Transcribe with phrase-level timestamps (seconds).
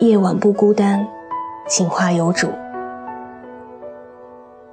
[0.00, 1.06] 夜晚不孤单，
[1.68, 2.48] 情话有主。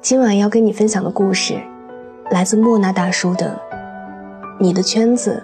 [0.00, 1.60] 今晚要跟你分享的故事，
[2.30, 3.50] 来自莫那大叔的
[4.60, 5.42] 《你的圈子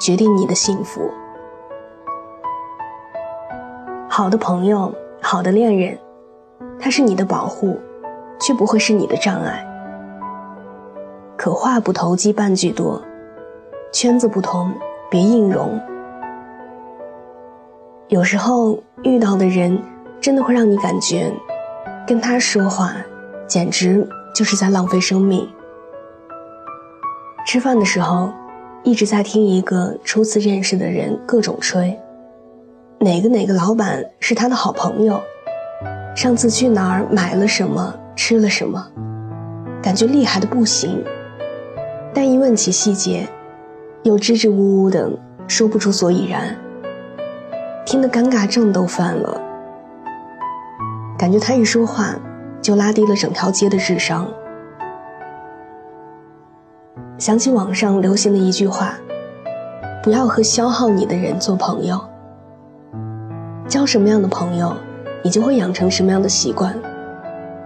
[0.00, 1.00] 决定你的幸福》。
[4.08, 5.96] 好的朋友，好的恋人，
[6.80, 7.78] 他是你的保护，
[8.40, 9.64] 却不会是你的障碍。
[11.36, 13.00] 可话不投机半句多，
[13.92, 14.74] 圈子不同，
[15.08, 15.80] 别硬融。
[18.08, 19.80] 有时候遇到的人，
[20.20, 21.32] 真的会让你感觉，
[22.06, 22.94] 跟他说话，
[23.46, 25.48] 简直就是在浪费生命。
[27.46, 28.30] 吃饭的时候，
[28.82, 31.98] 一直在听一个初次认识的人各种吹，
[33.00, 35.18] 哪个哪个老板是他的好朋友，
[36.14, 38.86] 上次去哪儿买了什么，吃了什么，
[39.82, 41.02] 感觉厉害的不行。
[42.12, 43.26] 但一问起细节，
[44.02, 45.10] 又支支吾吾的
[45.48, 46.54] 说不出所以然。
[47.94, 49.40] 听得尴尬症都犯了，
[51.16, 52.12] 感觉他一说话
[52.60, 54.26] 就拉低了整条街的智商。
[57.18, 58.94] 想起网上流行的一句话
[60.02, 62.00] ：“不要和消耗你的人做朋友。”
[63.70, 64.74] 交什么样的朋友，
[65.22, 66.76] 你就会养成什么样的习惯，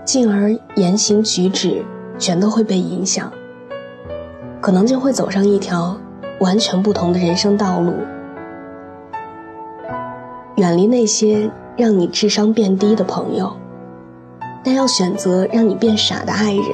[0.04, 1.82] 进而言行举止
[2.18, 3.32] 全都会被影响，
[4.60, 5.96] 可能就会走上一条
[6.40, 7.94] 完全不同的人生道路。
[10.58, 13.56] 远离那些让你智商变低的朋友，
[14.64, 16.64] 但要选择让你变傻的爱人。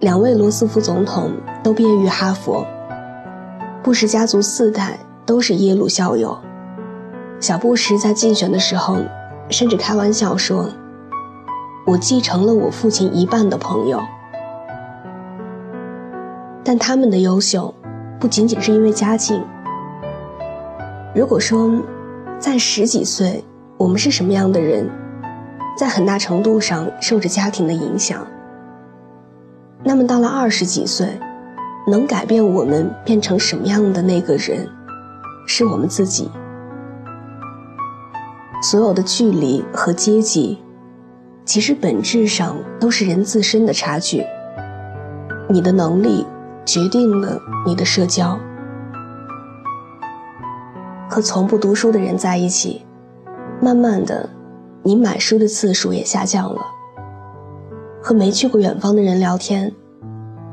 [0.00, 1.32] 两位罗斯福总统
[1.62, 2.66] 都毕业于哈佛，
[3.82, 6.36] 布什家族四代都是耶鲁校友。
[7.40, 8.98] 小布什在竞选的时候，
[9.48, 10.68] 甚至开玩笑说
[11.88, 14.02] ：“我继承了我父亲一半的朋友。”
[16.62, 17.72] 但他们的优秀，
[18.20, 19.42] 不仅仅是因为家境。
[21.14, 21.70] 如果说，
[22.40, 23.44] 在十几岁，
[23.78, 24.90] 我们是什么样的人，
[25.78, 28.26] 在很大程度上受着家庭的影响。
[29.84, 31.20] 那么到了二十几岁，
[31.86, 34.68] 能改变我们变成什么样的那个人，
[35.46, 36.28] 是我们自己。
[38.60, 40.58] 所有的距离和阶级，
[41.44, 44.24] 其实本质上都是人自身的差距。
[45.48, 46.26] 你的能力
[46.64, 48.36] 决定了你的社交。
[51.14, 52.84] 和从不读书的人在一起，
[53.60, 54.28] 慢慢的，
[54.82, 56.60] 你买书的次数也下降了。
[58.02, 59.72] 和没去过远方的人聊天，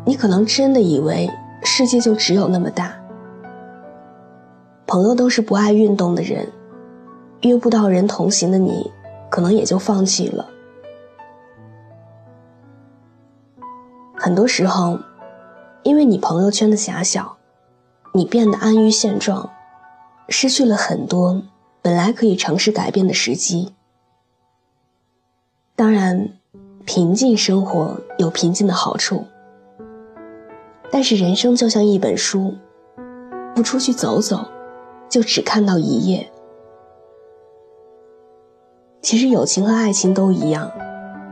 [0.05, 1.27] 你可能真的以为
[1.63, 2.93] 世界就只有那么大。
[4.85, 6.47] 朋友都是不爱运动的人，
[7.41, 8.91] 约不到人同行的你，
[9.31, 10.47] 可能也就放弃了。
[14.15, 14.99] 很多时候，
[15.81, 17.37] 因为你朋友圈的狭小，
[18.13, 19.49] 你变得安于现状。
[20.29, 21.41] 失去了很多
[21.81, 23.73] 本来可以尝试改变的时机。
[25.75, 26.29] 当然，
[26.85, 29.25] 平静生活有平静的好处，
[30.91, 32.55] 但是人生就像一本书，
[33.55, 34.45] 不出去走走，
[35.09, 36.31] 就只看到一页。
[39.01, 40.71] 其实友情和爱情都一样，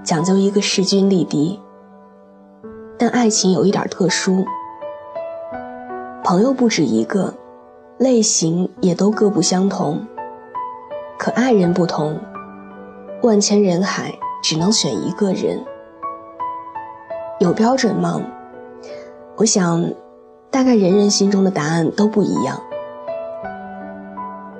[0.03, 1.59] 讲究一个势均力敌。
[2.97, 4.43] 但爱情有一点特殊，
[6.23, 7.33] 朋友不止一个。
[7.99, 10.07] 类型也都各不相同，
[11.17, 12.17] 可爱人不同，
[13.21, 15.61] 万千人海只能选一个人，
[17.41, 18.21] 有标准吗？
[19.35, 19.83] 我想，
[20.49, 22.57] 大概人人心中的答案都不一样。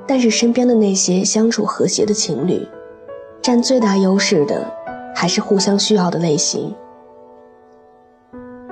[0.06, 2.68] 但是身边的那些相处和谐的情侣，
[3.42, 4.70] 占最大优势的，
[5.16, 6.76] 还是互相需要的类型。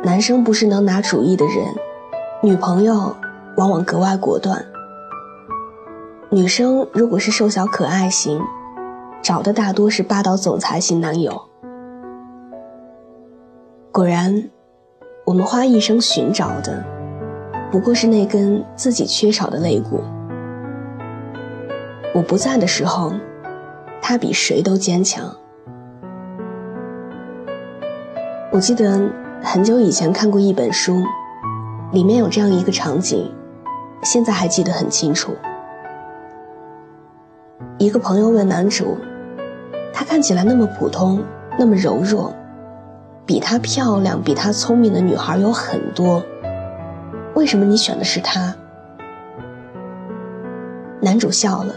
[0.04, 1.74] 男生不是能拿主意的人，
[2.42, 3.16] 女朋友。
[3.58, 4.66] 往往格外果断。
[6.30, 8.40] 女生如果是瘦小可爱型，
[9.22, 11.42] 找的大多是霸道总裁型男友。
[13.92, 14.50] 果然，
[15.26, 16.84] 我们花一生寻找的，
[17.72, 20.02] 不过是那根自己缺少的肋骨。
[22.14, 23.12] 我不在的时候，
[24.02, 25.36] 他比谁都坚强。
[28.52, 29.10] 我记得
[29.42, 31.02] 很久以前看过一本书，
[31.92, 33.34] 里面有这样一个场景。
[34.04, 35.36] 现在还记得很清楚。
[37.78, 38.98] 一个朋友问男主
[39.94, 41.24] ：“他看起来那么普通，
[41.60, 42.34] 那么柔弱，
[43.26, 46.24] 比她漂亮、比她聪明的女孩有很多，
[47.36, 48.56] 为什么你选的是她？”
[51.02, 51.74] 男主笑了：“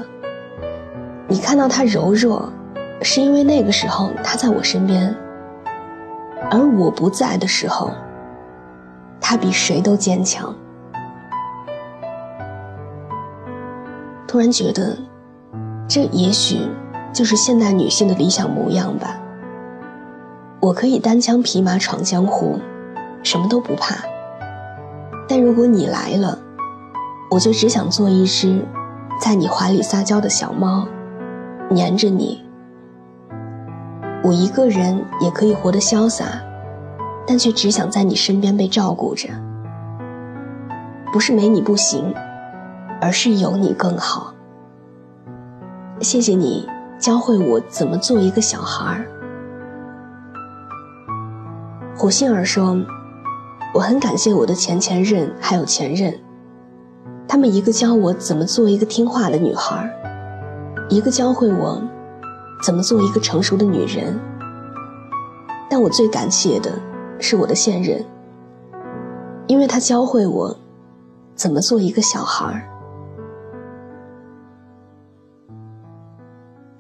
[1.29, 2.51] 你看到她柔弱，
[3.03, 5.15] 是因为那个时候她在我身边，
[6.51, 7.91] 而我不在的时候，
[9.21, 10.55] 她比谁都坚强。”
[14.31, 14.97] 突然觉得。
[15.89, 16.69] 这也许
[17.13, 19.19] 就是现代女性的理想模样吧。
[20.61, 22.61] 我可以单枪匹马闯江湖，
[23.25, 23.97] 什么都不怕。
[25.29, 26.39] 但如果你来了，
[27.29, 28.65] 我就只想做一只
[29.21, 30.87] 在你怀里撒娇的小猫，
[31.75, 32.41] 粘着你。
[34.23, 36.41] 我一个人也可以活得潇洒，
[37.27, 39.29] 但却只想在你身边被照顾着。
[41.13, 42.15] 不是没你不行，
[43.01, 44.35] 而是有你更好。
[46.01, 46.69] 谢谢你
[46.99, 49.07] 教会我怎么做一个小孩儿。
[51.97, 52.79] 胡杏儿说
[53.75, 56.19] ：“我很感谢我的前前任还有前任，
[57.29, 59.91] 他们一个教我怎么做一个听话的女孩，
[60.89, 61.83] 一个教会我
[62.63, 64.19] 怎么做一个成熟的女人。
[65.69, 66.73] 但我最感谢的
[67.19, 68.03] 是我的现任，
[69.47, 70.57] 因为他教会我
[71.35, 72.63] 怎么做一个小孩儿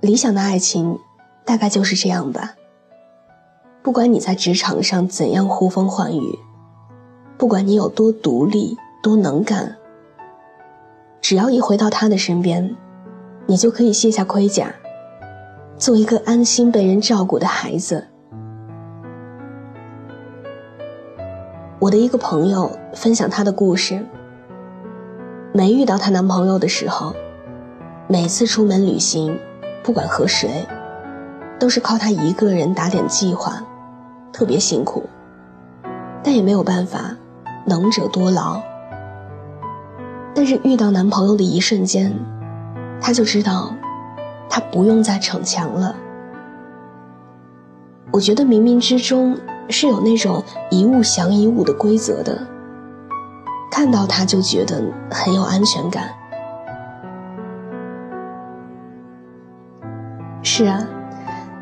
[0.00, 0.98] 理想的爱情，
[1.44, 2.54] 大概就是这样吧。
[3.82, 6.38] 不管你在职场上怎样呼风唤雨，
[7.36, 9.76] 不管你有多独立、多能干，
[11.20, 12.74] 只要一回到他的身边，
[13.44, 14.72] 你就可以卸下盔甲，
[15.76, 18.06] 做一个安心被人照顾的孩子。
[21.78, 24.02] 我的一个朋友分享她的故事：
[25.52, 27.14] 没遇到她男朋友的时候，
[28.08, 29.38] 每次出门旅行。
[29.82, 30.66] 不管和谁，
[31.58, 33.62] 都是靠他一个人打点计划，
[34.32, 35.08] 特别辛苦，
[36.22, 37.16] 但也没有办法，
[37.66, 38.60] 能者多劳。
[40.34, 42.14] 但是遇到男朋友的一瞬间，
[43.00, 43.74] 她就知道，
[44.48, 45.94] 她不用再逞强了。
[48.12, 49.36] 我觉得冥冥之中
[49.68, 52.46] 是有那种一物降一物的规则的，
[53.70, 56.10] 看到他就觉得很有安全感。
[60.60, 60.86] 是啊，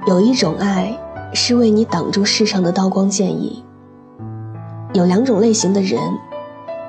[0.09, 0.99] 有一种爱
[1.33, 3.63] 是为你挡住世上的刀光剑影。
[4.93, 6.01] 有两种类型的人，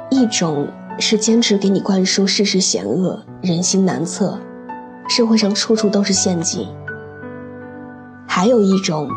[0.09, 0.67] 一种
[0.97, 4.39] 是坚持给你灌输世事险恶、人心难测，
[5.07, 6.65] 社会上处处都是陷阱；
[8.27, 9.07] 还有一种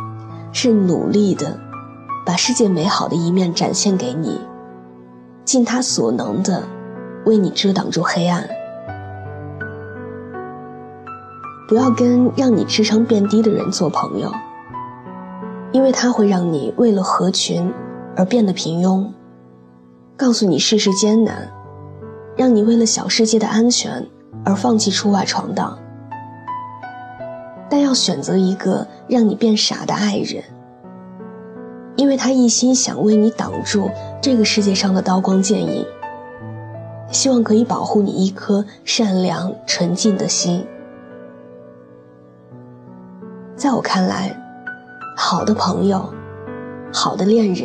[0.52, 1.58] 是努力的，
[2.26, 4.38] 把世界美好的一面展现给你，
[5.46, 6.62] 尽他所能的
[7.24, 8.46] 为你遮挡住黑暗。
[11.72, 14.30] 不要跟让你智商变低的人做朋友，
[15.72, 17.72] 因为他会让你为了合群
[18.14, 19.06] 而变得平庸，
[20.14, 21.50] 告诉你世事艰难，
[22.36, 24.06] 让你为了小世界的安全
[24.44, 25.78] 而放弃出外闯荡。
[27.70, 30.44] 但要选择一个让你变傻的爱人，
[31.96, 33.88] 因为他一心想为你挡住
[34.20, 35.86] 这个世界上的刀光剑影，
[37.10, 40.66] 希望可以保护你一颗善良纯净的心。
[43.62, 44.36] 在我看来，
[45.16, 46.12] 好的朋友，
[46.92, 47.64] 好的恋人，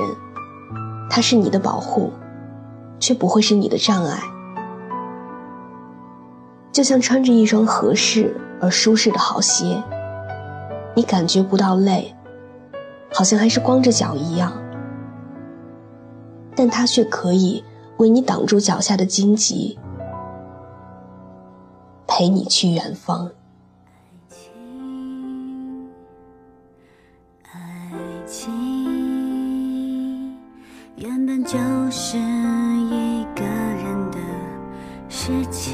[1.10, 2.14] 他是你的保护，
[3.00, 4.20] 却不会是你的障碍。
[6.72, 9.82] 就像穿着一双合适而舒适的好鞋，
[10.94, 12.16] 你感觉不到累，
[13.12, 14.54] 好像还是光着脚一样，
[16.56, 17.64] 但它却可以
[17.98, 19.80] 为你挡住脚下的荆棘，
[22.06, 23.32] 陪你去远方。
[31.88, 34.18] 不是一个人的
[35.08, 35.74] 事情，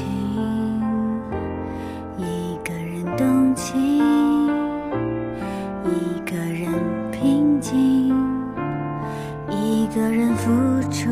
[2.16, 3.98] 一个人动情，
[5.84, 6.70] 一个人
[7.10, 8.14] 平静，
[9.50, 10.52] 一个人付
[10.88, 11.10] 出，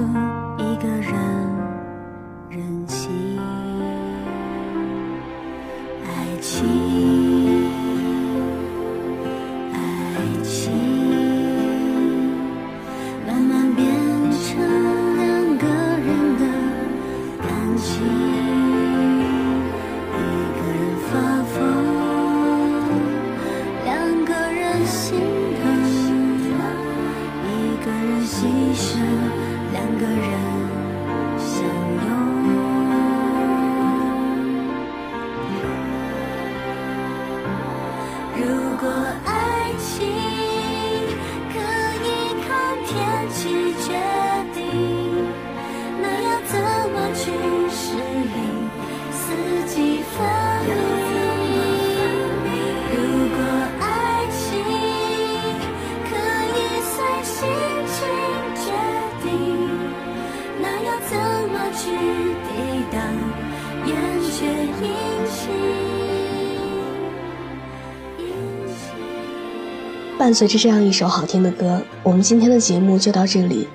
[70.23, 73.67] 伴随着这样一首好听的歌，我们今天的节目就到这里。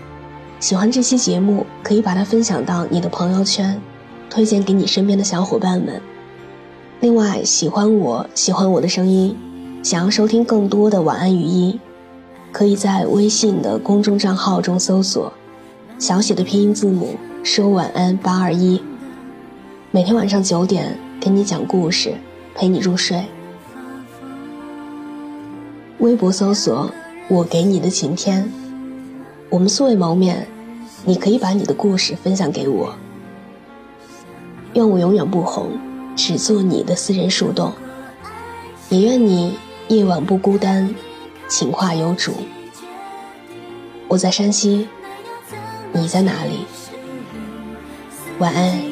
[0.62, 3.78] 喜欢这期节目，可以把它分享到你的朋友圈，
[4.30, 6.02] 推荐给你身边的小伙伴们。
[7.02, 9.36] 另外，喜欢我喜欢我的声音，
[9.84, 11.78] 想要收听更多的晚安语音，
[12.54, 15.34] 可以在微信的公众账号中搜索
[16.00, 18.82] 小写的拼音字母说晚安八二一，
[19.92, 22.14] 每天晚上九点给你讲故事，
[22.56, 23.26] 陪你入睡。
[26.00, 26.92] 微博搜索
[27.28, 28.52] “我给你的晴天”，
[29.50, 30.48] 我们素未谋面，
[31.06, 32.94] 你可以把你的故事分享给我。
[34.74, 35.72] 愿我永远不红，
[36.16, 37.74] 只做你的私人树洞。
[38.90, 40.94] 也愿你夜晚不孤单，
[41.48, 42.32] 情话有主。
[44.08, 44.88] 我在山西，
[45.94, 46.66] 你在哪里？
[48.38, 48.87] 晚安。